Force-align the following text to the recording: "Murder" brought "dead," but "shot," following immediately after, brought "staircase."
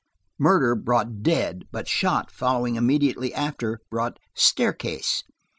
"Murder" 0.39 0.73
brought 0.73 1.21
"dead," 1.21 1.65
but 1.71 1.87
"shot," 1.87 2.31
following 2.31 2.75
immediately 2.75 3.31
after, 3.35 3.81
brought 3.91 4.17
"staircase." 4.33 5.23